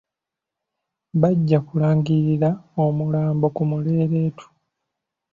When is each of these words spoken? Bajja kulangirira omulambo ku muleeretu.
Bajja 1.21 1.59
kulangirira 1.67 2.49
omulambo 2.83 3.45
ku 3.55 3.63
muleeretu. 3.69 4.45